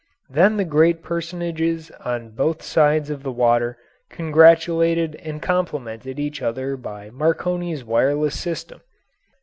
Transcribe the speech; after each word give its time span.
Then 0.31 0.57
the 0.57 0.65
great 0.65 1.03
personages 1.03 1.91
on 2.03 2.29
both 2.31 2.63
sides 2.63 3.11
of 3.11 3.21
the 3.21 3.31
water 3.31 3.77
congratulated 4.09 5.15
and 5.17 5.39
complimented 5.39 6.17
each 6.19 6.41
other 6.41 6.75
by 6.75 7.11
Marconi's 7.11 7.83
wireless 7.83 8.33
system. 8.39 8.81